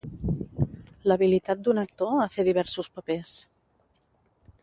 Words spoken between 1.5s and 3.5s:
d'un actor a fer diversos papers.